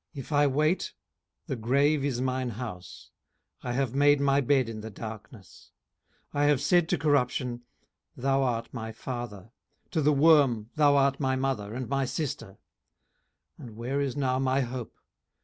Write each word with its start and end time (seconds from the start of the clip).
18:017:013 0.15 0.21
If 0.25 0.31
I 0.31 0.47
wait, 0.47 0.93
the 1.45 1.55
grave 1.55 2.03
is 2.03 2.21
mine 2.21 2.49
house: 2.49 3.11
I 3.61 3.73
have 3.73 3.93
made 3.93 4.19
my 4.19 4.41
bed 4.41 4.67
in 4.67 4.81
the 4.81 4.89
darkness. 4.89 5.69
18:017:014 6.33 6.41
I 6.41 6.45
have 6.45 6.61
said 6.61 6.89
to 6.89 6.97
corruption, 6.97 7.61
Thou 8.17 8.41
art 8.41 8.69
my 8.73 8.91
father: 8.91 9.51
to 9.91 10.01
the 10.01 10.11
worm, 10.11 10.71
Thou 10.73 10.95
art 10.95 11.19
my 11.19 11.35
mother, 11.35 11.75
and 11.75 11.87
my 11.87 12.05
sister. 12.05 12.57
18:017:015 13.59 13.59
And 13.67 13.77
where 13.77 14.01
is 14.01 14.17
now 14.17 14.39
my 14.39 14.61
hope? 14.61 14.97